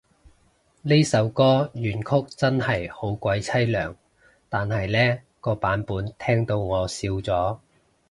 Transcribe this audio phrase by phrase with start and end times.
[0.81, 3.95] 呢首歌原曲真係好鬼淒涼，
[4.49, 7.59] 但係呢個版本聽到我笑咗